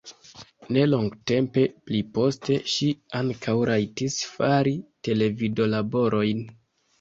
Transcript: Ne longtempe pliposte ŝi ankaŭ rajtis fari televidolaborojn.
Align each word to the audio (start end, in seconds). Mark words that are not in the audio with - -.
Ne 0.75 0.83
longtempe 0.85 1.65
pliposte 1.89 2.57
ŝi 2.77 2.87
ankaŭ 3.19 3.55
rajtis 3.71 4.17
fari 4.31 4.75
televidolaborojn. 5.11 6.43